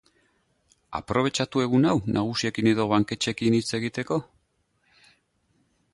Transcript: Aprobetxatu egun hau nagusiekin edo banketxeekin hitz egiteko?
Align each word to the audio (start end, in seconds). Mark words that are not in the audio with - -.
Aprobetxatu 0.99 1.61
egun 1.65 1.85
hau 1.91 1.93
nagusiekin 2.15 2.71
edo 2.73 2.89
banketxeekin 2.95 3.59
hitz 3.59 3.69
egiteko? 3.79 4.21